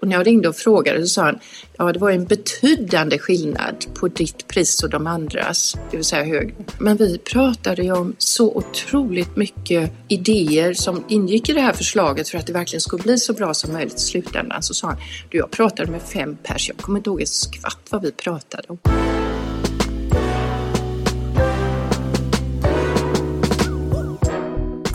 [0.00, 1.38] Och när jag ringde och frågade så sa han,
[1.76, 6.24] ja det var en betydande skillnad på ditt pris och de andras, det vill säga
[6.24, 6.54] högre.
[6.78, 12.28] Men vi pratade ju om så otroligt mycket idéer som ingick i det här förslaget
[12.28, 14.62] för att det verkligen skulle bli så bra som möjligt i slutändan.
[14.62, 14.96] Så sa han,
[15.28, 18.64] du jag pratade med fem pers, jag kommer inte ihåg ett skvatt vad vi pratade
[18.68, 18.78] om.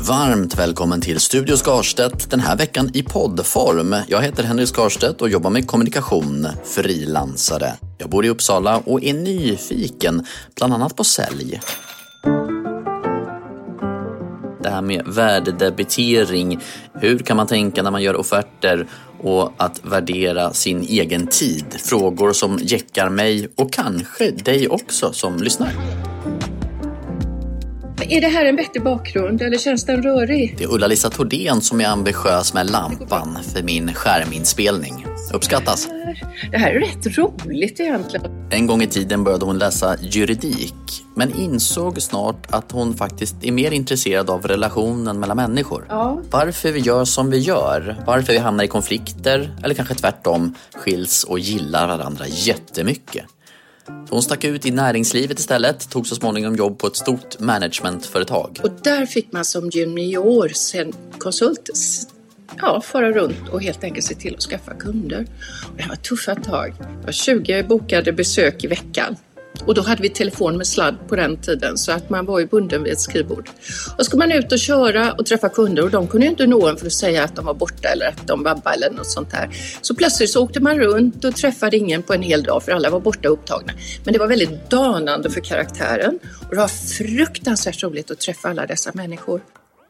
[0.08, 3.96] Varmt välkommen till Studio Skarstedt den här veckan i poddform.
[4.08, 7.74] Jag heter Henrik Skarstedt och jobbar med kommunikation, frilansare.
[7.98, 11.62] Jag bor i Uppsala och är nyfiken, bland annat på sälj.
[14.64, 16.62] Det här med värdedebitering,
[16.94, 18.88] hur kan man tänka när man gör offerter
[19.22, 21.66] och att värdera sin egen tid?
[21.80, 25.72] Frågor som jäckar mig och kanske dig också som lyssnar.
[28.10, 30.56] Är det här en vettig bakgrund eller känns den rörig?
[30.58, 35.06] Det är Ulla-Lisa Thordén som är ambitiös med lampan för min skärminspelning.
[35.34, 35.88] Uppskattas.
[36.52, 38.26] Det här är rätt roligt egentligen.
[38.52, 43.52] En gång i tiden började hon läsa juridik, men insåg snart att hon faktiskt är
[43.52, 45.86] mer intresserad av relationen mellan människor.
[45.90, 46.22] Ja.
[46.32, 51.24] Varför vi gör som vi gör, varför vi hamnar i konflikter eller kanske tvärtom skiljs
[51.24, 53.26] och gillar varandra jättemycket.
[53.86, 58.60] Så hon stack ut i näringslivet istället, tog så småningom jobb på ett stort managementföretag.
[58.64, 61.70] Och där fick man som junior sen konsult
[62.62, 65.26] ja, fara runt och helt enkelt se till att skaffa kunder.
[65.72, 66.74] Och det var tuffa tag.
[66.80, 69.16] Det var 20 bokade besök i veckan.
[69.66, 72.46] Och då hade vi telefon med sladd på den tiden så att man var ju
[72.46, 73.50] bunden vid ett skrivbord.
[73.98, 76.68] Och så man ut och köra och träffa kunder och de kunde ju inte nå
[76.68, 79.32] en för att säga att de var borta eller att de vabbade eller något sånt
[79.32, 79.50] där.
[79.82, 82.90] Så plötsligt så åkte man runt och träffade ingen på en hel dag för alla
[82.90, 83.74] var borta och upptagna.
[84.04, 88.66] Men det var väldigt danande för karaktären och det var fruktansvärt roligt att träffa alla
[88.66, 89.42] dessa människor.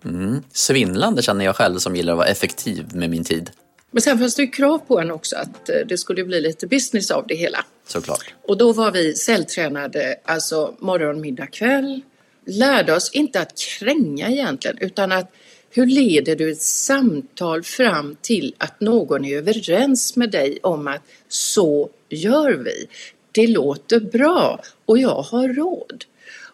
[0.05, 0.43] Mm.
[0.53, 3.51] Svindlande känner jag själv som gillar att vara effektiv med min tid.
[3.91, 6.67] Men sen fanns det ju krav på en också att eh, det skulle bli lite
[6.67, 7.65] business av det hela.
[7.87, 8.33] Såklart.
[8.41, 12.01] Och då var vi celltränade, alltså morgon, middag, kväll.
[12.45, 15.31] Lärde oss inte att kränga egentligen, utan att
[15.69, 21.01] hur leder du ett samtal fram till att någon är överens med dig om att
[21.27, 22.87] så gör vi.
[23.31, 26.05] Det låter bra och jag har råd.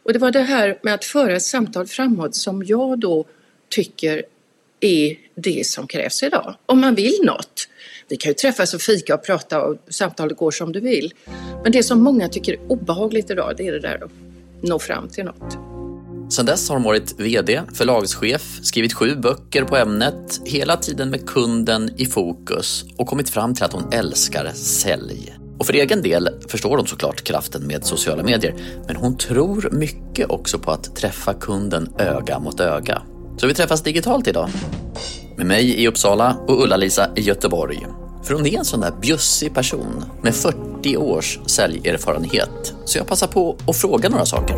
[0.04, 3.26] Och det var det här med att föra ett samtal framåt som jag då
[3.70, 4.24] tycker
[4.80, 6.56] är det som krävs idag.
[6.66, 7.68] Om man vill något.
[8.12, 11.14] Vi kan ju träffas och fika och prata och samtalet går som du vill.
[11.64, 14.12] Men det som många tycker är obehagligt idag, det är det där att
[14.62, 15.58] nå fram till något.
[16.34, 21.30] Sedan dess har hon varit VD, förlagschef, skrivit sju böcker på ämnet, hela tiden med
[21.30, 25.36] kunden i fokus och kommit fram till att hon älskar sälj.
[25.60, 28.56] Och för egen del förstår hon såklart kraften med sociala medier,
[28.88, 33.02] men hon tror mycket också på att träffa kunden öga mot öga.
[33.38, 34.50] Så vi träffas digitalt idag.
[35.42, 37.88] Med mig i Uppsala och Ulla-Lisa i Göteborg.
[38.24, 42.74] För hon är en sån där bjussig person med 40 års säljerfarenhet.
[42.86, 44.56] Så jag passar på att fråga några saker.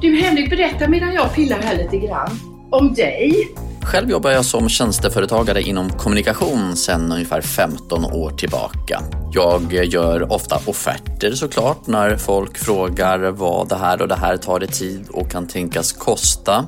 [0.00, 2.30] Du Henrik, berätta medan jag pillar här lite grann.
[2.70, 3.48] Om dig.
[3.82, 9.02] Själv jobbar jag som tjänsteföretagare inom kommunikation sedan ungefär 15 år tillbaka.
[9.32, 14.64] Jag gör ofta offerter såklart när folk frågar vad det här och det här tar
[14.64, 16.66] i tid och kan tänkas kosta.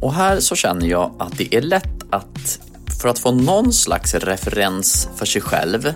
[0.00, 2.60] Och här så känner jag att det är lätt att
[3.00, 5.94] för att få någon slags referens för sig själv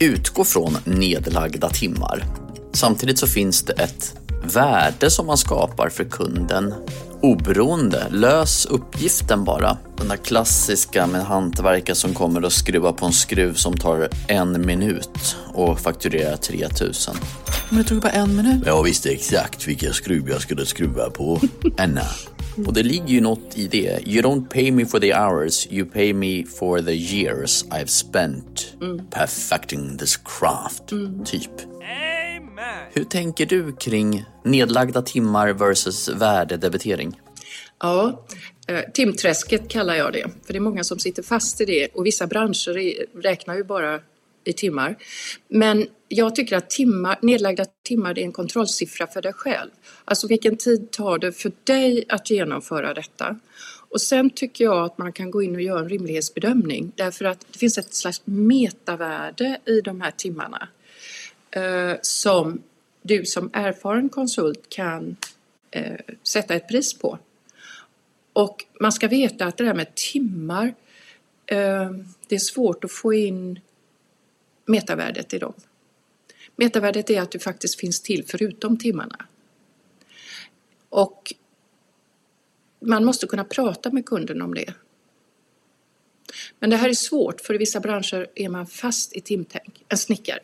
[0.00, 2.24] utgå från nedlagda timmar.
[2.72, 6.74] Samtidigt så finns det ett värde som man skapar för kunden
[7.22, 8.06] oberoende.
[8.10, 9.78] Lös uppgiften bara.
[9.96, 14.66] Den där klassiska med hantverkare som kommer och skruvar på en skruv som tar en
[14.66, 17.14] minut och fakturerar 3000.
[17.68, 18.62] Men det tog bara en minut.
[18.66, 21.40] Jag visste exakt vilken skruv jag skulle skruva på.
[21.78, 22.06] Anna.
[22.66, 24.08] Och det ligger ju något i det.
[24.08, 28.76] You don't pay me for the hours, you pay me for the years I've spent
[29.10, 30.86] perfecting this craft.
[31.24, 31.69] Typ.
[32.92, 37.20] Hur tänker du kring nedlagda timmar versus värdedebitering?
[37.78, 38.26] Ja,
[38.66, 40.30] eh, timträsket kallar jag det.
[40.46, 44.00] För det är många som sitter fast i det och vissa branscher räknar ju bara
[44.44, 44.96] i timmar.
[45.48, 49.70] Men jag tycker att timmar, nedlagda timmar är en kontrollsiffra för dig själv.
[50.04, 53.36] Alltså vilken tid tar det för dig att genomföra detta?
[53.90, 57.46] Och sen tycker jag att man kan gå in och göra en rimlighetsbedömning därför att
[57.52, 60.68] det finns ett slags metavärde i de här timmarna
[61.50, 62.62] eh, som
[63.02, 65.16] du som erfaren konsult kan
[65.70, 67.18] eh, sätta ett pris på.
[68.32, 70.74] Och man ska veta att det där med timmar,
[71.46, 71.90] eh,
[72.28, 73.60] det är svårt att få in
[74.66, 75.54] metavärdet i dem.
[76.56, 79.26] Metavärdet är att du faktiskt finns till förutom timmarna.
[80.88, 81.34] Och
[82.80, 84.74] man måste kunna prata med kunden om det.
[86.58, 89.84] Men det här är svårt för i vissa branscher är man fast i timtänk.
[89.88, 90.40] En snickare.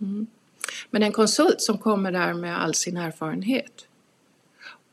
[0.00, 0.26] Mm.
[0.90, 3.86] Men en konsult som kommer där med all sin erfarenhet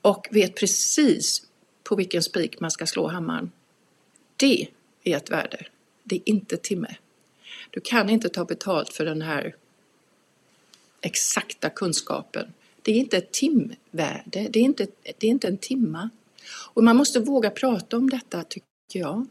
[0.02, 1.48] och vet precis
[1.84, 3.52] på vilken spik man ska slå hammaren.
[4.38, 4.68] Det
[5.04, 5.66] är ett värde.
[6.04, 6.96] Det är inte timme.
[7.70, 9.56] Du kan inte ta betalt för den här
[11.02, 12.54] exakta kunskapen.
[12.82, 14.88] Det är inte ett timvärde, det är inte,
[15.18, 16.10] det är inte en timma.
[16.74, 19.26] Och man måste våga prata om detta, tycker jag.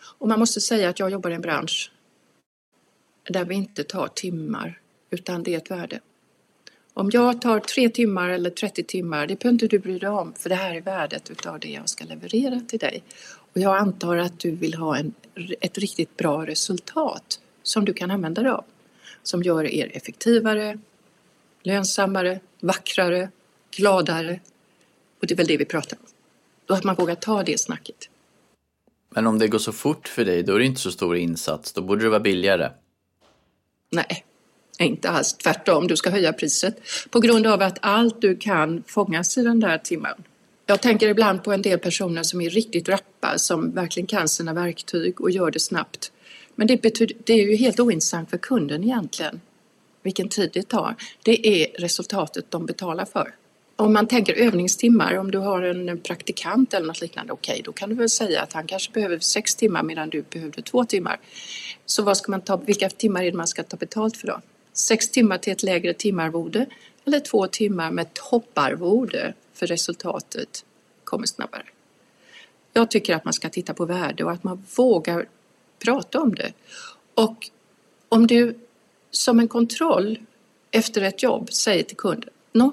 [0.00, 1.92] Och man måste säga att jag jobbar i en bransch
[3.22, 6.00] där vi inte tar timmar, utan det är ett värde.
[6.94, 10.34] Om jag tar tre timmar eller 30 timmar, det behöver inte du bry dig om,
[10.34, 13.02] för det här är värdet utav det jag ska leverera till dig.
[13.52, 15.14] Och jag antar att du vill ha en,
[15.60, 18.64] ett riktigt bra resultat som du kan använda dig av.
[19.22, 20.78] Som gör er effektivare,
[21.62, 23.30] lönsammare, vackrare,
[23.76, 24.40] gladare.
[25.20, 26.06] Och det är väl det vi pratar om.
[26.66, 28.10] Då att man vågar ta det snacket.
[29.10, 31.72] Men om det går så fort för dig, då är det inte så stor insats.
[31.72, 32.70] Då borde det vara billigare.
[33.90, 34.24] Nej,
[34.84, 35.36] inte alls.
[35.36, 36.80] Tvärtom, du ska höja priset.
[37.10, 40.14] På grund av att allt du kan fångas i den där timmen.
[40.66, 44.54] Jag tänker ibland på en del personer som är riktigt rappa, som verkligen kan sina
[44.54, 46.12] verktyg och gör det snabbt.
[46.54, 49.40] Men det, betyder, det är ju helt ointressant för kunden egentligen,
[50.02, 50.94] vilken tid det tar.
[51.22, 53.34] Det är resultatet de betalar för.
[53.76, 57.72] Om man tänker övningstimmar, om du har en praktikant eller något liknande, okej, okay, då
[57.72, 61.20] kan du väl säga att han kanske behöver sex timmar medan du behövde två timmar.
[61.86, 64.40] Så vad ska man ta, vilka timmar är det man ska ta betalt för då?
[64.78, 66.66] Sex timmar till ett lägre timarvode
[67.04, 70.64] eller två timmar med topparvode för resultatet
[71.04, 71.64] kommer snabbare.
[72.72, 75.28] Jag tycker att man ska titta på värde och att man vågar
[75.78, 76.52] prata om det.
[77.14, 77.50] Och
[78.08, 78.58] om du
[79.10, 80.18] som en kontroll
[80.70, 82.72] efter ett jobb säger till kunden, Nå,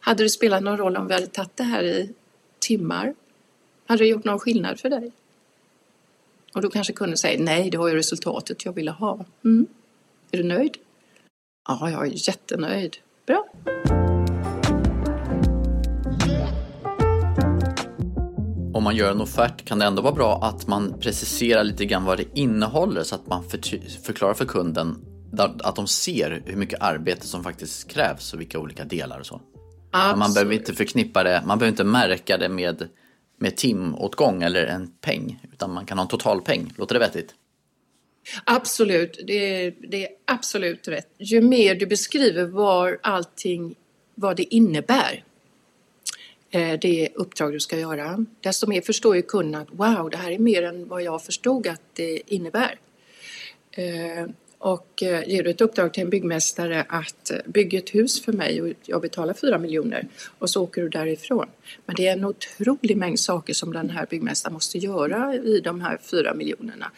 [0.00, 2.12] hade det spelat någon roll om vi hade tagit det här i
[2.58, 3.14] timmar?
[3.86, 5.12] Hade det gjort någon skillnad för dig?
[6.52, 9.24] Och då kanske kunden säger, nej, det var ju resultatet jag ville ha.
[9.44, 9.66] Mm.
[10.32, 10.76] Är du nöjd?
[11.68, 12.96] Ja, jag är jättenöjd.
[13.26, 13.46] Bra.
[18.74, 22.04] Om man gör en offert kan det ändå vara bra att man preciserar lite grann
[22.04, 23.44] vad det innehåller så att man
[24.02, 25.04] förklarar för kunden
[25.38, 29.40] att de ser hur mycket arbete som faktiskt krävs och vilka olika delar och så.
[29.90, 30.18] Absolut.
[30.18, 32.88] Man behöver inte förknippa det, man behöver inte märka det med,
[33.38, 36.72] med timåtgång eller en peng, utan man kan ha en totalpeng.
[36.76, 37.34] Låter det vettigt?
[38.44, 41.08] Absolut, det är, det är absolut rätt.
[41.18, 43.74] Ju mer du beskriver var allting,
[44.14, 45.24] vad det innebär,
[46.50, 50.30] eh, det uppdrag du ska göra, desto mer förstår ju kunden att wow, det här
[50.30, 52.78] är mer än vad jag förstod att det innebär.
[53.70, 54.26] Eh,
[54.66, 58.32] och eh, ger du ett uppdrag till en byggmästare att eh, bygga ett hus för
[58.32, 60.08] mig och jag betalar 4 miljoner
[60.38, 61.46] och så åker du därifrån.
[61.86, 65.80] Men det är en otrolig mängd saker som den här byggmästaren måste göra i de
[65.80, 66.90] här 4 miljonerna.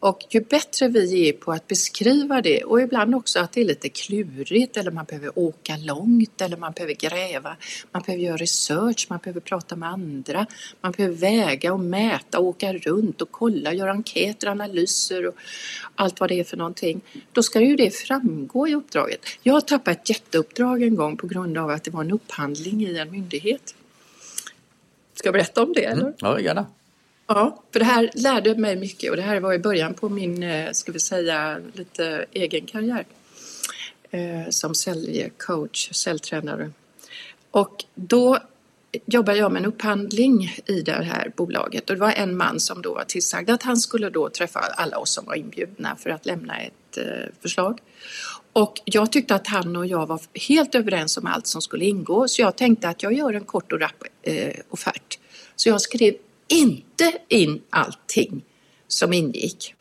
[0.00, 3.64] Och ju bättre vi är på att beskriva det och ibland också att det är
[3.64, 7.56] lite klurigt eller man behöver åka långt eller man behöver gräva,
[7.92, 10.46] man behöver göra research, man behöver prata med andra,
[10.80, 15.34] man behöver väga och mäta, åka runt och kolla, göra enkäter, analyser och
[15.94, 17.00] allt vad det är för någonting.
[17.32, 19.20] Då ska ju det framgå i uppdraget.
[19.42, 22.98] Jag tappade ett jätteuppdrag en gång på grund av att det var en upphandling i
[22.98, 23.74] en myndighet.
[25.14, 26.02] Ska jag berätta om det eller?
[26.02, 26.66] Mm, ja, gärna.
[27.26, 30.42] Ja, för det här lärde mig mycket och det här var i början på min,
[30.42, 33.04] eh, ska vi säga, lite egen karriär
[34.10, 36.70] eh, som säljcoach, säljtränare.
[37.50, 38.38] Och då
[39.06, 42.82] jobbade jag med en upphandling i det här bolaget och det var en man som
[42.82, 46.26] då var tillsagd att han skulle då träffa alla oss som var inbjudna för att
[46.26, 47.04] lämna ett eh,
[47.42, 47.78] förslag.
[48.52, 52.28] Och jag tyckte att han och jag var helt överens om allt som skulle ingå
[52.28, 55.18] så jag tänkte att jag gör en kort och rapp eh, offert.
[55.56, 56.14] Så jag skrev
[56.48, 58.42] inte in allting
[58.88, 59.74] som ingick.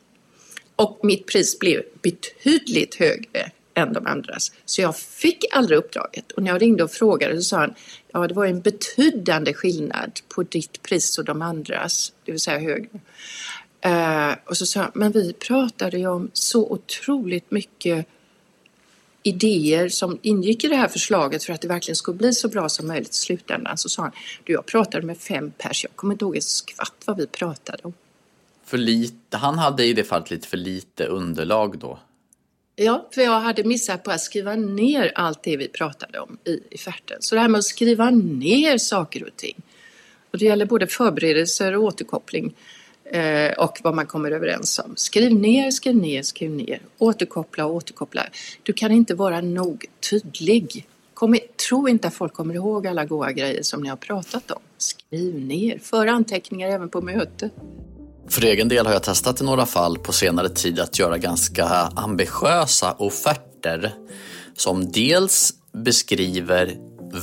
[0.76, 4.52] Och mitt pris blev betydligt högre än de andras.
[4.66, 6.32] Så jag fick aldrig uppdraget.
[6.32, 7.74] Och när jag ringde och frågade så sa han,
[8.12, 12.60] ja det var en betydande skillnad på ditt pris och de andras, det vill säga
[12.60, 13.00] högre.
[13.86, 18.08] Uh, och så sa han, men vi pratade ju om så otroligt mycket
[19.24, 22.70] idéer som ingick i det här förslaget för att det verkligen skulle bli så bra
[22.70, 23.78] som möjligt i slutändan.
[23.78, 24.12] Så sa han,
[24.44, 27.80] du jag pratade med fem pers, jag kommer inte ihåg ett skvatt vad vi pratade
[27.84, 27.94] om.
[28.66, 32.00] För lite, han hade i det fallet lite för lite underlag då?
[32.84, 36.60] Ja, för jag hade missat på att skriva ner allt det vi pratade om i
[36.76, 37.18] offerten.
[37.20, 39.62] Så det här med att skriva ner saker och ting.
[40.32, 42.56] Och det gäller både förberedelser och återkoppling
[43.06, 44.94] eh, och vad man kommer överens om.
[44.96, 46.80] Skriv ner, skriv ner, skriv ner.
[46.98, 48.26] Återkoppla och återkoppla.
[48.64, 50.88] Du kan inte vara nog tydlig.
[51.14, 51.38] Kom,
[51.70, 54.62] tro inte att folk kommer ihåg alla goda grejer som ni har pratat om.
[54.78, 57.50] Skriv ner, för anteckningar även på möte.
[58.32, 61.66] För egen del har jag testat i några fall på senare tid att göra ganska
[61.96, 63.94] ambitiösa offerter
[64.58, 66.76] som dels beskriver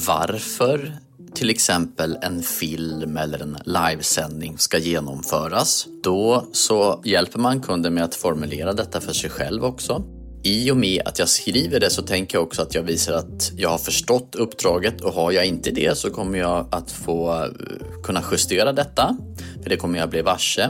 [0.06, 0.96] varför
[1.34, 5.86] till exempel en film eller en livesändning ska genomföras.
[6.02, 10.04] Då så hjälper man kunden med att formulera detta för sig själv också.
[10.42, 13.52] I och med att jag skriver det så tänker jag också att jag visar att
[13.56, 17.50] jag har förstått uppdraget och har jag inte det så kommer jag att få eh,
[18.04, 19.16] kunna justera detta.
[19.62, 20.68] För det kommer jag bli varse.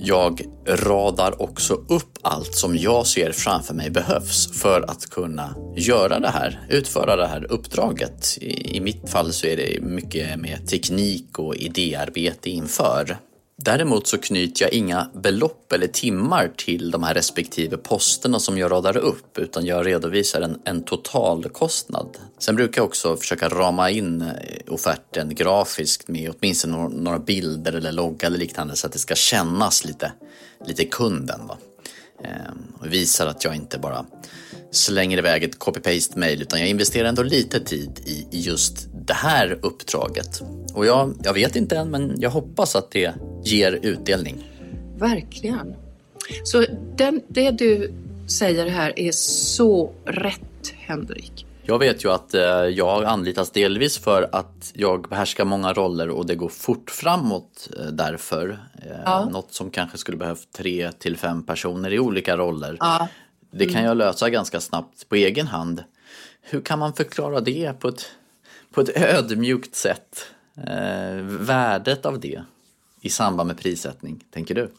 [0.00, 6.20] Jag radar också upp allt som jag ser framför mig behövs för att kunna göra
[6.20, 8.38] det här, utföra det här uppdraget.
[8.40, 13.16] I, mitt fall så är det mycket med teknik och idéarbete inför.
[13.62, 18.70] Däremot så knyter jag inga belopp eller timmar till de här respektive posterna som jag
[18.70, 22.18] radar upp utan jag redovisar en, en totalkostnad.
[22.38, 24.28] Sen brukar jag också försöka rama in eh,
[24.68, 29.84] offerten grafiskt med åtminstone några bilder eller logga eller liknande så att det ska kännas
[29.84, 30.12] lite,
[30.66, 31.46] lite kunden.
[31.46, 31.58] Va?
[32.24, 34.06] Ehm, och visar att jag inte bara
[34.70, 39.58] slänger iväg ett copy-paste mail utan jag investerar ändå lite tid i just det här
[39.62, 40.42] uppdraget.
[40.74, 44.50] Och jag, jag vet inte än men jag hoppas att det ger utdelning.
[44.98, 45.74] Verkligen.
[46.44, 46.64] Så
[46.96, 47.92] den, det du
[48.26, 51.46] säger här är så rätt, Henrik.
[51.62, 56.26] Jag vet ju att eh, jag anlitas delvis för att jag behärskar många roller och
[56.26, 58.48] det går fort framåt eh, därför.
[58.82, 59.24] Eh, ja.
[59.24, 62.76] Något som kanske skulle behövt tre till fem personer i olika roller.
[62.80, 63.08] Ja.
[63.50, 63.84] Det kan mm.
[63.84, 65.84] jag lösa ganska snabbt på egen hand.
[66.42, 68.06] Hur kan man förklara det på ett,
[68.70, 70.24] på ett ödmjukt sätt?
[70.66, 72.42] Eh, värdet av det
[73.00, 74.70] i samband med prissättning, tänker du?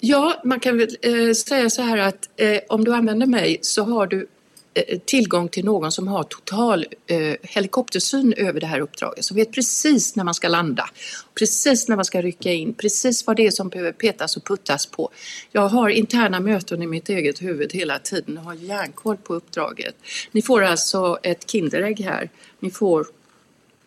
[0.00, 3.82] Ja, man kan väl eh, säga så här att eh, om du använder mig så
[3.82, 4.26] har du
[4.74, 9.52] eh, tillgång till någon som har total eh, helikoptersyn över det här uppdraget, som vet
[9.52, 10.90] precis när man ska landa,
[11.38, 14.86] precis när man ska rycka in, precis vad det är som behöver petas och puttas
[14.86, 15.10] på.
[15.52, 19.94] Jag har interna möten i mitt eget huvud hela tiden och har järnkoll på uppdraget.
[20.32, 22.30] Ni får alltså ett Kinderägg här.
[22.60, 23.06] Ni får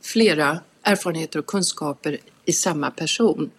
[0.05, 3.51] flera erfarenheter och kunskaper i samma person.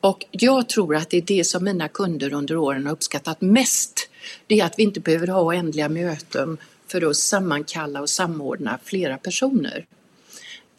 [0.00, 4.08] Och jag tror att det är det som mina kunder under åren har uppskattat mest.
[4.46, 9.18] Det är att vi inte behöver ha oändliga möten för att sammankalla och samordna flera
[9.18, 9.86] personer.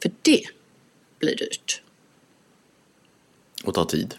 [0.02, 0.44] För det
[1.20, 1.82] blir dyrt.
[3.64, 4.16] Och tar tid.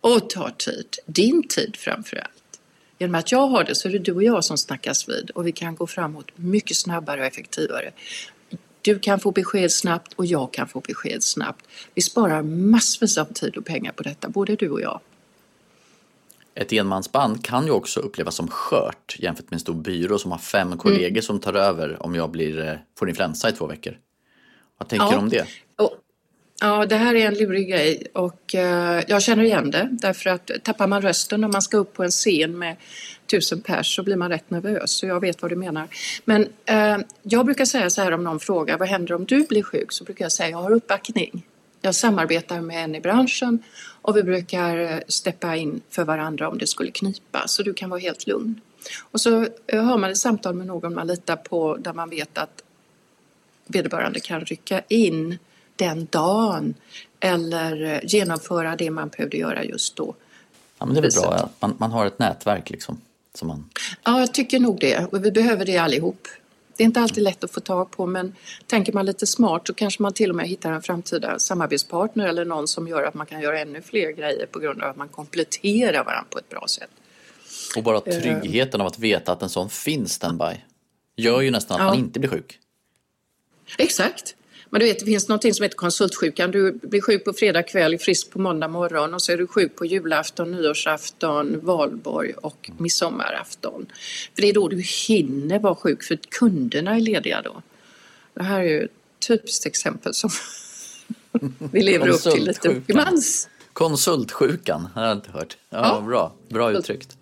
[0.00, 0.96] Och tar tid.
[1.06, 2.60] Din tid framför allt.
[2.98, 5.46] Genom att jag har det så är det du och jag som snackas vid och
[5.46, 7.92] vi kan gå framåt mycket snabbare och effektivare.
[8.86, 11.66] Du kan få besked snabbt och jag kan få besked snabbt.
[11.94, 15.00] Vi sparar massvis av tid och pengar på detta, både du och jag.
[16.54, 20.38] Ett enmansband kan ju också upplevas som skört jämfört med en stor byrå som har
[20.38, 21.22] fem kollegor mm.
[21.22, 23.98] som tar över om jag blir, eh, får influensa i två veckor.
[24.78, 25.12] Vad tänker ja.
[25.12, 25.46] du om det?
[26.60, 30.50] Ja, det här är en lurig grej och eh, jag känner igen det därför att
[30.62, 32.76] tappar man rösten och man ska upp på en scen med
[33.26, 34.90] tusen pers så blir man rätt nervös.
[34.90, 35.88] Så jag vet vad du menar.
[36.24, 39.62] Men eh, jag brukar säga så här om någon frågar vad händer om du blir
[39.62, 39.92] sjuk?
[39.92, 41.46] Så brukar jag säga jag har uppbackning.
[41.80, 43.62] Jag samarbetar med en i branschen
[44.02, 47.48] och vi brukar eh, steppa in för varandra om det skulle knipa.
[47.48, 48.60] Så du kan vara helt lugn.
[49.00, 52.38] Och så eh, har man ett samtal med någon man litar på där man vet
[52.38, 52.62] att
[53.66, 55.38] vederbörande kan rycka in
[55.76, 56.74] den dagen
[57.20, 60.14] eller eh, genomföra det man behövde göra just då.
[60.78, 63.00] Ja, men det är väl bra att man, man har ett nätverk liksom.
[63.34, 63.70] Som man...
[64.04, 65.06] Ja, jag tycker nog det.
[65.12, 66.28] Och vi behöver det allihop.
[66.76, 68.34] Det är inte alltid lätt att få tag på men
[68.66, 72.44] tänker man lite smart så kanske man till och med hittar en framtida samarbetspartner eller
[72.44, 75.08] någon som gör att man kan göra ännu fler grejer på grund av att man
[75.08, 76.90] kompletterar varandra på ett bra sätt.
[77.76, 78.20] Och bara eh.
[78.20, 80.64] tryggheten av att veta att en sån finns standby
[81.16, 81.86] gör ju nästan att ja.
[81.86, 82.58] man inte blir sjuk.
[83.78, 84.36] Exakt.
[84.70, 86.50] Men du vet, det finns något som heter konsultsjukan.
[86.50, 89.76] Du blir sjuk på fredag kväll, frisk på måndag morgon och så är du sjuk
[89.76, 93.86] på julafton, nyårsafton, valborg och midsommarafton.
[94.34, 97.62] För det är då du hinner vara sjuk för kunderna är lediga då.
[98.34, 98.90] Det här är ju ett
[99.28, 100.30] typiskt exempel som
[101.72, 103.48] vi lever upp till lite mans.
[103.72, 105.56] Konsultsjukan har jag inte hört.
[105.70, 106.00] Ja, ja.
[106.00, 107.16] Bra, bra uttryckt.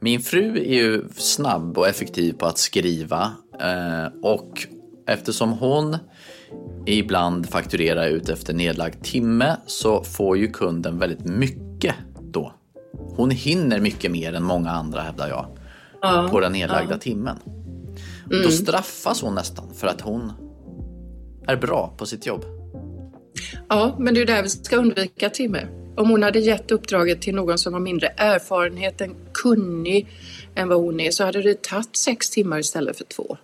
[0.00, 4.66] Min fru är ju snabb och effektiv på att skriva eh, och
[5.06, 5.96] eftersom hon
[6.86, 12.52] ibland fakturera ut efter nedlagd timme så får ju kunden väldigt mycket då.
[13.16, 15.46] Hon hinner mycket mer än många andra hävdar jag
[16.02, 16.98] ja, på den nedlagda ja.
[16.98, 17.38] timmen.
[18.30, 18.42] Mm.
[18.42, 20.32] Då straffas hon nästan för att hon
[21.46, 22.44] är bra på sitt jobb.
[23.68, 25.66] Ja, men det är där vi ska undvika timme.
[25.96, 30.08] Om hon hade gett uppdraget till någon som har mindre erfarenhet, än kunnig
[30.54, 33.36] än vad hon är, så hade det tagit sex timmar istället för två.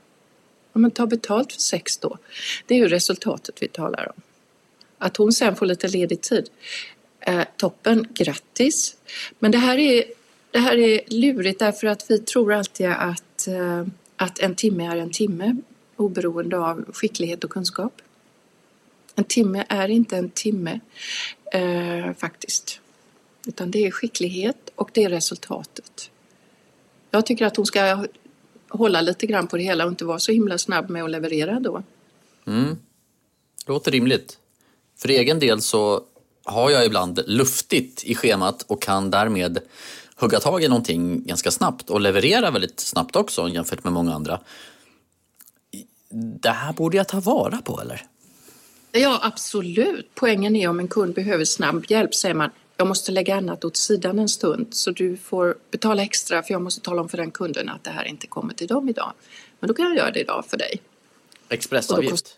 [0.79, 2.19] Ja, men ta betalt för sex då.
[2.67, 4.23] Det är ju resultatet vi talar om.
[4.99, 6.51] Att hon sen får lite ledig tid.
[7.21, 8.97] Eh, toppen, grattis!
[9.39, 10.05] Men det här, är,
[10.51, 14.97] det här är lurigt därför att vi tror alltid att, eh, att en timme är
[14.97, 15.57] en timme
[15.97, 18.03] oberoende av skicklighet och kunskap.
[19.15, 20.81] En timme är inte en timme
[21.53, 22.81] eh, faktiskt.
[23.47, 26.11] Utan det är skicklighet och det är resultatet.
[27.11, 28.07] Jag tycker att hon ska
[28.69, 31.61] hålla lite grann på det hela och inte vara så himla snabb med att leverera
[31.61, 31.83] då.
[32.47, 32.77] Mm.
[33.67, 34.39] Låter rimligt.
[34.99, 36.03] För egen del så
[36.45, 39.59] har jag ibland luftigt i schemat och kan därmed
[40.17, 44.41] hugga tag i någonting ganska snabbt och leverera väldigt snabbt också jämfört med många andra.
[46.41, 48.07] Det här borde jag ta vara på eller?
[48.93, 50.11] Ja, absolut.
[50.15, 53.77] Poängen är om en kund behöver snabb hjälp säger man jag måste lägga annat åt
[53.77, 57.31] sidan en stund så du får betala extra för jag måste tala om för den
[57.31, 59.13] kunden att det här inte kommer till dem idag.
[59.61, 60.81] Men då kan jag göra det idag för dig.
[61.49, 62.37] Expressavgift?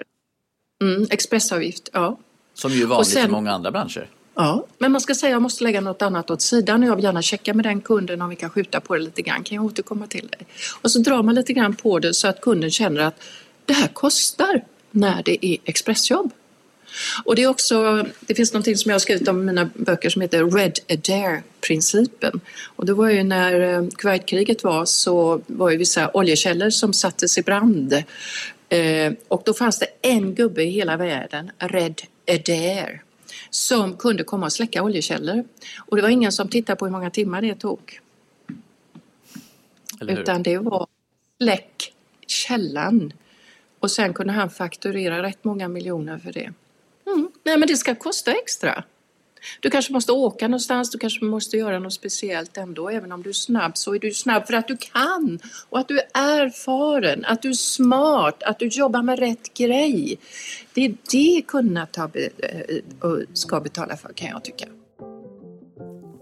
[0.83, 2.19] Mm, expressavgift, ja.
[2.55, 4.09] Som ju är vanligt sen, i många andra branscher.
[4.35, 7.05] Ja, men man ska säga jag måste lägga något annat åt sidan och jag vill
[7.05, 9.45] gärna checka med den kunden om vi kan skjuta på det lite grann.
[9.45, 10.47] Kan jag återkomma till dig?
[10.83, 13.23] Och så drar man lite grann på det så att kunden känner att
[13.67, 16.31] det här kostar när det är expressjobb.
[17.25, 20.11] Och det är också, det finns någonting som jag har skrivit om i mina böcker
[20.11, 22.41] som heter Red Adair-principen.
[22.77, 27.39] Och det var ju när eh, Kuwaitkriget var så var ju vissa oljekällor som sattes
[27.39, 27.93] i brand.
[28.69, 33.03] Eh, och då fanns det en gubbe i hela världen, Red Adair,
[33.51, 35.45] som kunde komma och släcka oljekällor.
[35.79, 38.01] Och det var ingen som tittade på hur många timmar det tog.
[40.01, 40.87] Utan det var
[41.39, 41.93] släck
[42.27, 43.13] källan.
[43.81, 46.53] Och sen kunde han fakturera rätt många miljoner för det.
[47.15, 47.31] Mm.
[47.45, 48.85] Nej, men det ska kosta extra.
[49.61, 52.89] Du kanske måste åka någonstans, du kanske måste göra något speciellt ändå.
[52.89, 55.39] Även om du är snabb så är du snabb för att du kan
[55.69, 60.19] och att du är erfaren, att du är smart, att du jobbar med rätt grej.
[60.75, 62.81] Det är det kunderna eh,
[63.33, 64.67] ska betala för kan jag tycka.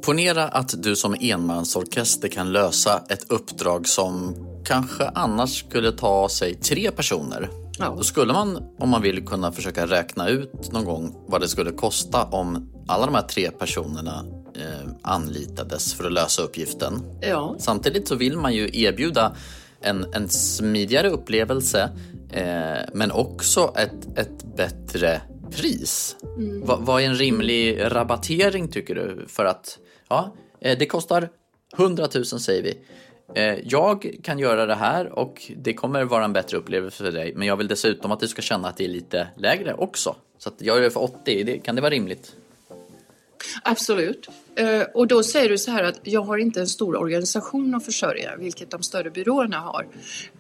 [0.02, 6.54] Ponera att du som enmansorkester kan lösa ett uppdrag som kanske annars skulle ta sig
[6.54, 7.94] tre personer Ja.
[7.96, 11.72] Då skulle man, om man vill, kunna försöka räkna ut någon gång vad det skulle
[11.72, 17.02] kosta om alla de här tre personerna eh, anlitades för att lösa uppgiften.
[17.20, 17.56] Ja.
[17.58, 19.36] Samtidigt så vill man ju erbjuda
[19.80, 21.90] en, en smidigare upplevelse
[22.32, 26.16] eh, men också ett, ett bättre pris.
[26.36, 26.66] Mm.
[26.66, 29.26] Va, vad är en rimlig rabattering tycker du?
[29.28, 31.28] För att ja, eh, det kostar
[31.76, 32.78] 100 000 säger vi.
[33.34, 37.32] Eh, jag kan göra det här och det kommer vara en bättre upplevelse för dig.
[37.34, 40.16] Men jag vill dessutom att du ska känna att det är lite lägre också.
[40.38, 42.36] Så att jag gör det för 80, kan det vara rimligt?
[43.62, 44.28] Absolut.
[44.54, 47.84] Eh, och då säger du så här att jag har inte en stor organisation att
[47.84, 49.86] försörja, vilket de större byråerna har.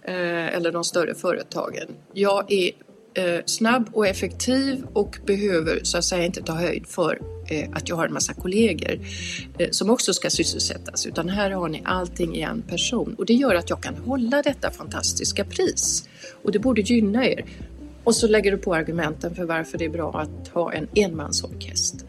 [0.02, 1.88] Eh, eller de större företagen.
[2.12, 2.70] Jag är
[3.14, 7.18] eh, snabb och effektiv och behöver så att säga inte ta höjd för
[7.50, 9.00] eh, att jag har en massa kollegor
[9.58, 13.34] eh, som också ska sysselsättas utan här har ni allting i en person och det
[13.34, 16.08] gör att jag kan hålla detta fantastiska pris
[16.42, 17.44] och det borde gynna er.
[18.04, 22.08] Och så lägger du på argumenten för varför det är bra att ha en enmansorkester.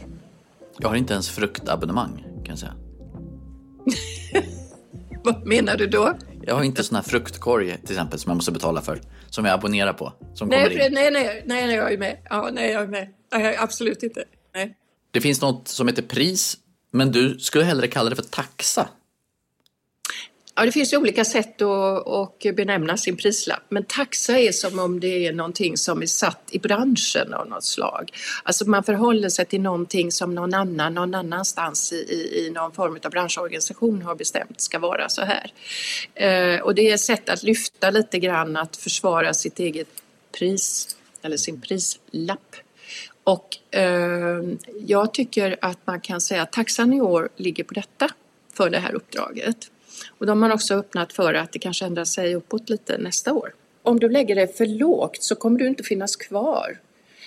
[0.80, 2.76] Jag har inte ens fruktabonnemang kan jag säga.
[5.24, 6.14] Vad menar du då?
[6.50, 9.02] Jag har inte sån här fruktkorg till exempel som jag måste betala för.
[9.30, 10.14] Som jag abonnerar på.
[10.34, 10.94] Som nej, kommer in.
[10.94, 12.18] nej, nej, nej, nej, jag är med.
[12.30, 13.08] Ja, nej, jag är med.
[13.34, 14.24] Nej, absolut inte.
[14.56, 14.76] Nej.
[15.12, 16.58] Det finns något som heter pris,
[16.92, 18.90] men du skulle hellre kalla det för taxa.
[20.60, 24.80] Ja, det finns ju olika sätt att, att benämna sin prislapp, men taxa är som
[24.80, 28.12] om det är någonting som är satt i branschen av något slag.
[28.44, 32.72] Alltså man förhåller sig till någonting som någon annan någon annanstans i, i, i någon
[32.72, 35.52] form av branschorganisation har bestämt ska vara så här.
[36.14, 40.96] Eh, och det är ett sätt att lyfta lite grann, att försvara sitt eget pris
[41.22, 42.56] eller sin prislapp.
[43.24, 44.44] Och eh,
[44.86, 48.10] jag tycker att man kan säga att taxan i år ligger på detta
[48.54, 49.70] för det här uppdraget.
[50.18, 53.54] Och de har också öppnat för att det kanske ändrar sig uppåt lite nästa år.
[53.84, 56.78] Om du lägger dig för lågt så kommer du inte finnas kvar.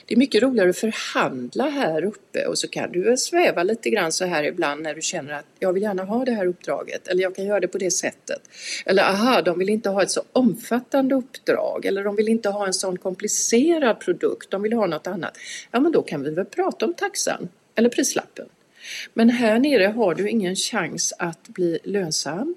[0.07, 3.91] Det är mycket roligare att förhandla här uppe och så kan du väl sväva lite
[3.91, 7.09] grann så här ibland när du känner att jag vill gärna ha det här uppdraget
[7.09, 8.41] eller jag kan göra det på det sättet.
[8.87, 12.67] Eller aha, de vill inte ha ett så omfattande uppdrag eller de vill inte ha
[12.67, 15.39] en sån komplicerad produkt, de vill ha något annat.
[15.71, 18.47] Ja, men då kan vi väl prata om taxan eller prislappen.
[19.14, 22.55] Men här nere har du ingen chans att bli lönsam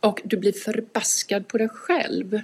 [0.00, 2.40] och du blir förbaskad på dig själv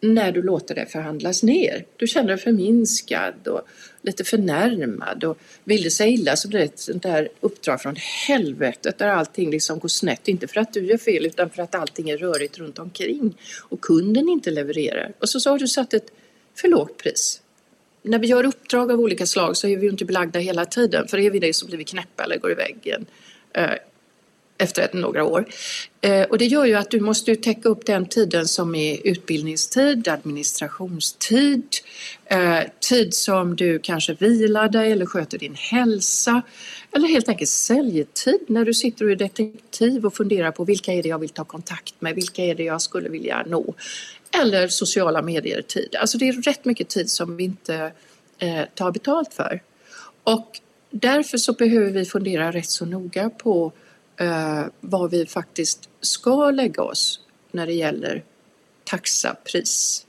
[0.00, 1.86] när du låter det förhandlas ner.
[1.96, 3.60] Du känner dig förminskad och
[4.02, 7.96] lite förnärmad och vill det sig illa så blir det ett sånt där uppdrag från
[8.28, 10.28] helvetet där allting liksom går snett.
[10.28, 13.80] Inte för att du gör fel utan för att allting är rörigt runt omkring och
[13.80, 15.12] kunden inte levererar.
[15.18, 16.10] Och så, så har du satt ett
[16.54, 17.40] för lågt pris
[18.06, 21.08] när vi gör uppdrag av olika slag så är vi ju inte belagda hela tiden.
[21.08, 23.06] För är vi det så blir vi knäppa eller går i väggen
[23.52, 23.70] eh,
[24.58, 25.46] efter ett, några år.
[26.00, 30.08] Eh, och det gör ju att du måste täcka upp den tiden som är utbildningstid,
[30.08, 31.66] administrationstid,
[32.24, 36.42] eh, tid som du kanske vilar dig eller sköter din hälsa.
[36.92, 41.02] Eller helt enkelt säljtid när du sitter och är detektiv och funderar på vilka är
[41.02, 43.74] det jag vill ta kontakt med, vilka är det jag skulle vilja nå.
[44.40, 45.96] Eller sociala medier-tid.
[45.96, 47.92] Alltså det är rätt mycket tid som vi inte
[48.38, 49.62] eh, tar betalt för.
[50.24, 53.72] Och därför så behöver vi fundera rätt så noga på
[54.16, 57.20] eh, var vi faktiskt ska lägga oss
[57.52, 58.24] när det gäller
[58.84, 60.06] taxa, pris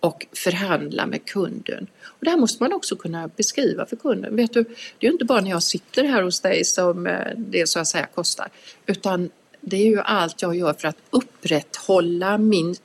[0.00, 1.86] och förhandla med kunden.
[2.04, 4.36] Och det här måste man också kunna beskriva för kunden.
[4.36, 7.32] Vet du, det är ju inte bara när jag sitter här hos dig som eh,
[7.36, 8.48] det så att säga kostar,
[8.86, 12.76] utan det är ju allt jag gör för att upprätthålla min,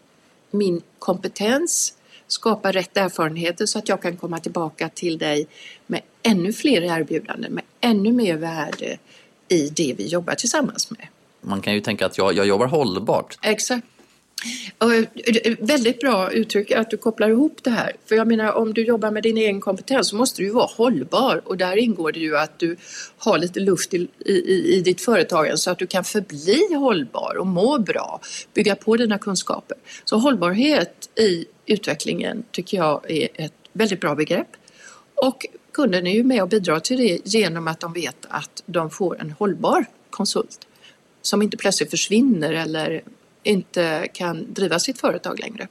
[0.51, 1.93] min kompetens,
[2.27, 5.47] skapa rätt erfarenheter så att jag kan komma tillbaka till dig
[5.87, 8.97] med ännu fler erbjudanden, med ännu mer värde
[9.47, 11.07] i det vi jobbar tillsammans med.
[11.41, 13.37] Man kan ju tänka att jag, jag jobbar hållbart.
[13.41, 13.87] Exakt.
[14.81, 17.95] Eh, eh, eh, väldigt bra uttryck att du kopplar ihop det här.
[18.05, 20.69] För jag menar om du jobbar med din egen kompetens så måste du ju vara
[20.77, 22.75] hållbar och där ingår det ju att du
[23.17, 27.47] har lite luft i, i, i ditt företag så att du kan förbli hållbar och
[27.47, 28.21] må bra,
[28.53, 29.77] bygga på dina kunskaper.
[30.05, 34.47] Så hållbarhet i utvecklingen tycker jag är ett väldigt bra begrepp.
[35.15, 38.89] Och kunden är ju med och bidrar till det genom att de vet att de
[38.89, 40.67] får en hållbar konsult
[41.21, 43.03] som inte plötsligt försvinner eller
[43.43, 45.67] inte kan driva sitt företag längre.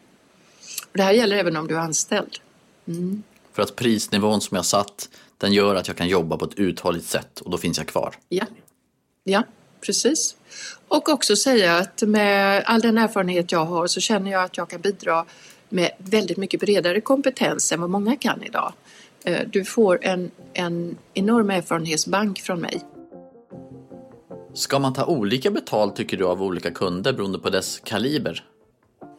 [0.83, 2.39] Och det här gäller även om du är anställd.
[2.89, 3.23] Mm.
[3.53, 7.07] För att prisnivån som jag satt, den gör att jag kan jobba på ett uthålligt
[7.07, 8.15] sätt och då finns jag kvar.
[8.29, 8.47] Ja,
[9.25, 9.43] ja
[9.81, 10.37] precis.
[10.89, 14.69] Och också säga att med all den erfarenhet jag har så känner jag att jag
[14.69, 15.25] kan bidra
[15.69, 18.73] med väldigt mycket bredare kompetens än vad många kan idag.
[19.25, 22.83] Eh, du får en, en enorm erfarenhetsbank från mig.
[24.55, 28.45] Ska man ta olika betalt tycker du av olika kunder beroende på dess kaliber?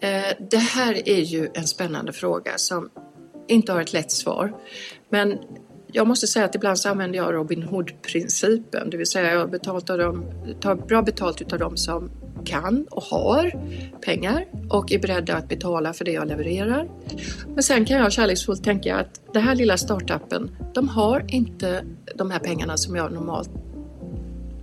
[0.01, 2.89] Eh, det här är ju en spännande fråga som
[3.47, 4.53] inte har ett lätt svar.
[5.09, 5.37] Men
[5.91, 9.89] jag måste säga att ibland så använder jag Robin Hood-principen, det vill säga jag betalt
[9.89, 10.25] av dem,
[10.61, 12.11] tar bra betalt av dem som
[12.45, 13.51] kan och har
[14.01, 16.89] pengar och är beredda att betala för det jag levererar.
[17.47, 22.31] Men sen kan jag kärleksfullt tänka att den här lilla startupen, de har inte de
[22.31, 23.49] här pengarna som jag normalt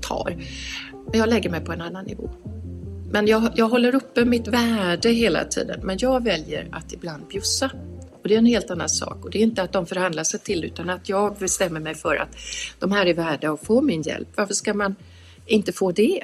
[0.08, 0.36] tar.
[1.10, 2.30] Men jag lägger mig på en annan nivå.
[3.10, 7.70] Men jag, jag håller uppe mitt värde hela tiden, men jag väljer att ibland bjussa.
[8.22, 9.24] Och det är en helt annan sak.
[9.24, 12.16] Och det är inte att de förhandlar sig till utan att jag bestämmer mig för
[12.16, 12.36] att
[12.78, 14.28] de här är värda att få min hjälp.
[14.34, 14.96] Varför ska man
[15.46, 16.22] inte få det?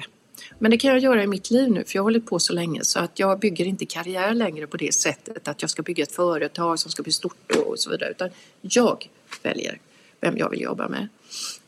[0.59, 2.53] Men det kan jag göra i mitt liv nu för jag har hållit på så
[2.53, 6.03] länge så att jag bygger inte karriär längre på det sättet att jag ska bygga
[6.03, 9.09] ett företag som ska bli stort och så vidare utan jag
[9.43, 9.79] väljer
[10.21, 11.09] vem jag vill jobba med.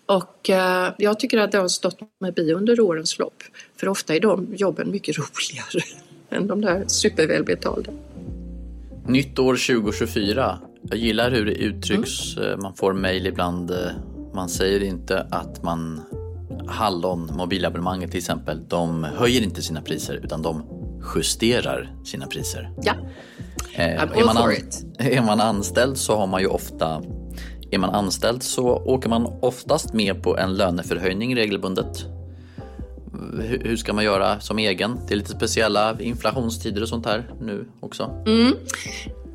[0.07, 3.43] Och eh, jag tycker att det har stått med bi under årens lopp
[3.77, 5.85] för ofta är de jobben mycket roligare
[6.31, 7.93] än de där supervälbetalda.
[9.07, 10.59] Nytt år 2024.
[10.83, 12.37] Jag gillar hur det uttrycks.
[12.37, 12.61] Mm.
[12.63, 13.71] Man får mejl ibland.
[13.71, 13.77] Eh,
[14.35, 16.01] man säger inte att man
[16.67, 20.63] Hallon, mobilabonnemanget till exempel, de höjer inte sina priser utan de
[21.17, 22.71] justerar sina priser.
[22.83, 22.95] Ja,
[23.75, 24.53] eh, är, man an,
[24.99, 27.03] är man anställd så har man ju ofta
[27.75, 32.07] är man anställd så åker man oftast med på en löneförhöjning regelbundet.
[33.41, 34.99] Hur ska man göra som egen?
[35.09, 38.25] Det är lite speciella inflationstider och sånt här nu också.
[38.27, 38.53] Mm.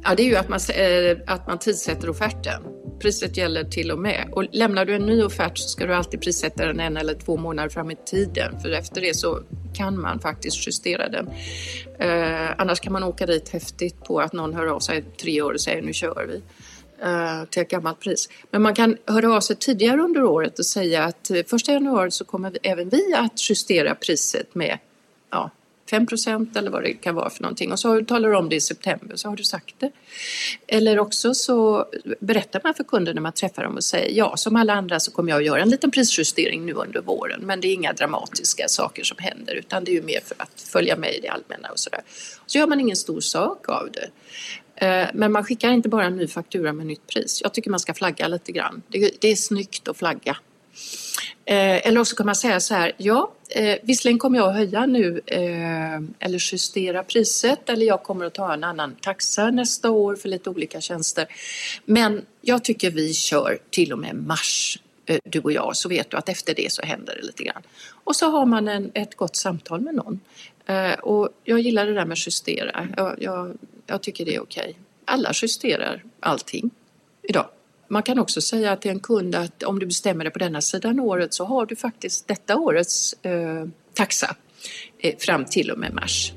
[0.04, 2.62] Ja, det är ju att man, eh, att man tidsätter offerten.
[3.02, 4.30] Priset gäller till och med.
[4.32, 7.38] Och lämnar du en ny offert så ska du alltid prissätta den en eller två
[7.38, 8.60] månader fram i tiden.
[8.62, 9.39] För efter det så
[9.73, 11.30] kan man faktiskt justera den.
[11.99, 15.54] Eh, annars kan man åka dit häftigt på att någon hör av sig tre år
[15.54, 16.41] och säger nu kör vi
[17.01, 18.29] eh, till ett gammalt pris.
[18.51, 22.12] Men man kan höra av sig tidigare under året och säga att eh, första januari
[22.12, 24.77] så kommer vi, även vi att justera priset med
[25.29, 25.51] ja,
[25.89, 26.07] 5
[26.55, 29.15] eller vad det kan vara för någonting och så talar du om det i september
[29.15, 29.91] så har du sagt det.
[30.67, 31.85] Eller också så
[32.19, 35.12] berättar man för kunden när man träffar dem och säger ja som alla andra så
[35.12, 38.67] kommer jag att göra en liten prisjustering nu under våren men det är inga dramatiska
[38.67, 41.69] saker som händer utan det är ju mer för att följa med i det allmänna
[41.69, 42.01] och sådär.
[42.45, 44.09] Så gör man ingen stor sak av det.
[44.79, 47.41] Eh, men man skickar inte bara en ny faktura med nytt pris.
[47.43, 48.81] Jag tycker man ska flagga lite grann.
[49.19, 50.37] Det är snyggt att flagga.
[51.45, 54.85] Eh, eller också kan man säga så här, ja eh, visserligen kommer jag att höja
[54.85, 55.21] nu
[56.19, 60.49] eller justera priset eller jag kommer att ta en annan taxa nästa år för lite
[60.49, 61.27] olika tjänster.
[61.85, 64.79] Men jag tycker vi kör till och med mars
[65.23, 67.61] du och jag så vet du att efter det så händer det lite grann.
[68.03, 70.19] Och så har man en, ett gott samtal med någon.
[71.01, 72.87] och jag gillar det där med justera.
[72.97, 73.57] Jag, jag,
[73.89, 74.78] jag tycker det är okej.
[75.06, 76.69] Alla justerar allting
[77.23, 77.45] idag.
[77.88, 80.99] Man kan också säga till en kund att om du bestämmer dig på denna sidan
[80.99, 84.36] året så har du faktiskt detta årets eh, taxa
[84.99, 86.34] eh, fram till och med mars.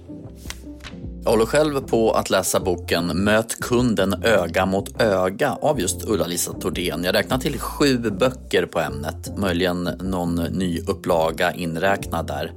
[1.24, 6.52] Jag håller själv på att läsa boken Möt kunden öga mot öga av just Ulla-Lisa
[6.52, 7.04] Thordén.
[7.04, 12.52] Jag räknar till sju böcker på ämnet, möjligen någon ny upplaga inräknad där.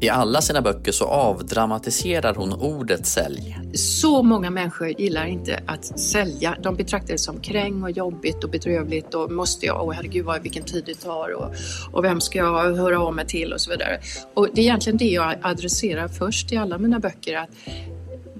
[0.00, 3.58] I alla sina böcker så avdramatiserar hon ordet sälj.
[3.74, 6.56] Så många människor gillar inte att sälja.
[6.62, 10.42] De betraktar det som kräng och jobbigt och bedrövligt och måste jag, och herregud vad,
[10.42, 11.54] vilken tid det tar och,
[11.92, 14.00] och vem ska jag höra av mig till och så vidare.
[14.34, 17.36] Och det är egentligen det jag adresserar först i alla mina böcker.
[17.36, 17.50] att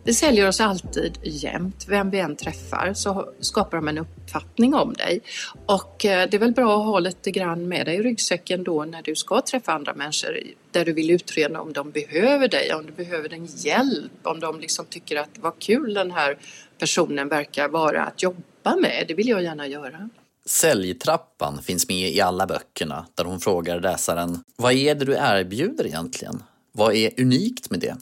[0.07, 1.85] vi säljer oss alltid jämt.
[1.89, 5.21] Vem vi än träffar så skapar de en uppfattning om dig.
[5.67, 8.85] Och eh, det är väl bra att ha lite grann med dig i ryggsäcken då
[8.85, 10.39] när du ska träffa andra människor
[10.71, 14.61] där du vill utreda om de behöver dig, om du behöver din hjälp, om de
[14.61, 16.39] liksom tycker att vad kul den här
[16.79, 19.05] personen verkar vara att jobba med.
[19.09, 20.09] Det vill jag gärna göra.
[20.47, 25.87] Säljtrappan finns med i alla böckerna där hon frågar läsaren Vad är det du erbjuder
[25.87, 26.43] egentligen?
[26.73, 27.97] Vad är unikt med det?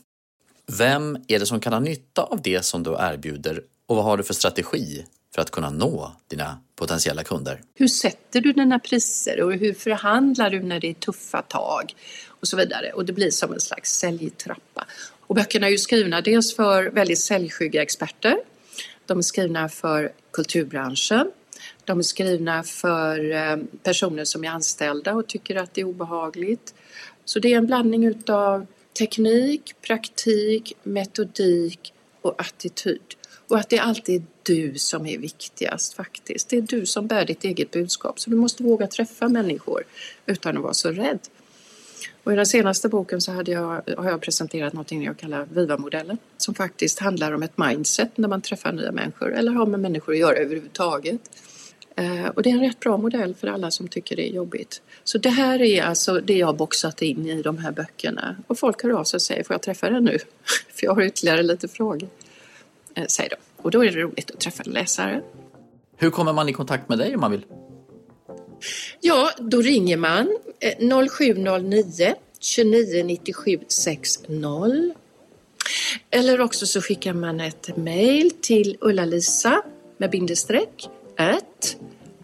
[0.67, 4.17] Vem är det som kan ha nytta av det som du erbjuder och vad har
[4.17, 7.61] du för strategi för att kunna nå dina potentiella kunder?
[7.75, 11.95] Hur sätter du dina priser och hur förhandlar du när det är tuffa tag
[12.29, 12.93] och så vidare.
[12.93, 14.87] Och det blir som en slags säljtrappa.
[15.21, 18.39] Och böckerna är ju skrivna dels för väldigt säljskygga experter.
[19.07, 21.31] De är skrivna för kulturbranschen.
[21.85, 26.75] De är skrivna för eh, personer som är anställda och tycker att det är obehagligt.
[27.25, 28.67] Så det är en blandning utav
[28.99, 33.15] teknik, praktik, metodik och attityd.
[33.49, 36.49] Och att det alltid är du som är viktigast faktiskt.
[36.49, 38.21] Det är du som bär ditt eget budskap.
[38.21, 39.85] Så du måste våga träffa människor
[40.27, 41.19] utan att vara så rädd.
[42.25, 46.19] Och I den senaste boken så hade jag, har jag presenterat något jag kallar Viva-modellen
[46.37, 50.13] som faktiskt handlar om ett mindset när man träffar nya människor eller har med människor
[50.13, 51.21] att göra överhuvudtaget.
[51.97, 54.83] Eh, och det är en rätt bra modell för alla som tycker det är jobbigt.
[55.05, 58.37] Så det här är alltså det jag har boxat in i de här böckerna.
[58.47, 60.19] Och folk hör av sig och säger, får jag träffa den nu?
[60.75, 62.09] för jag har ytterligare lite frågor.
[62.95, 63.37] Eh, säger de.
[63.63, 65.23] Och då är det roligt att träffa en läsare.
[65.97, 67.45] Hur kommer man i kontakt med dig om man vill?
[69.01, 70.39] Ja, då ringer man
[71.09, 74.95] 0709 29 97 60
[76.11, 79.63] eller också så skickar man ett mejl till Ulla-Lisa
[79.99, 81.77] med bindestreck at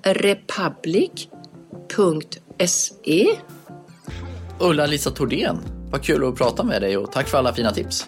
[0.02, 1.26] republic.se
[4.58, 5.58] Ulla-Lisa Thordén,
[5.90, 8.06] vad kul att prata med dig och tack för alla fina tips.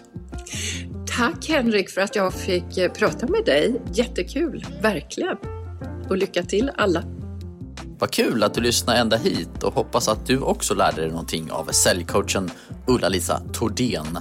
[1.17, 3.81] Tack Henrik för att jag fick eh, prata med dig.
[3.93, 5.37] Jättekul, verkligen.
[6.09, 7.03] Och lycka till alla.
[7.99, 11.51] Vad kul att du lyssnade ända hit och hoppas att du också lärde dig någonting
[11.51, 12.51] av säljcoachen
[12.87, 14.19] Ulla-Lisa Thordén.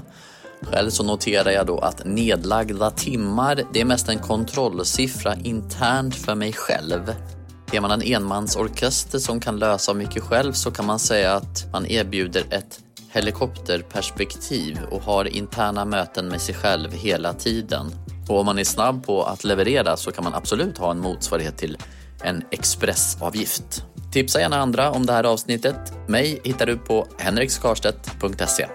[0.63, 6.35] Själv så noterar jag då att nedlagda timmar, det är mest en kontrollsiffra internt för
[6.35, 7.15] mig själv.
[7.73, 11.87] Är man en enmansorkester som kan lösa mycket själv så kan man säga att man
[11.87, 12.81] erbjuder ett
[13.13, 17.95] helikopterperspektiv och har interna möten med sig själv hela tiden.
[18.29, 21.59] Och om man är snabb på att leverera så kan man absolut ha en motsvarighet
[21.59, 21.79] till
[22.23, 23.85] en expressavgift.
[24.13, 26.09] Tipsa gärna andra om det här avsnittet.
[26.09, 28.67] Mig hittar du på henrikskarstedt.se.